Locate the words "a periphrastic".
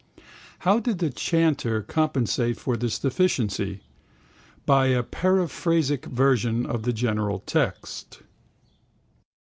4.87-6.05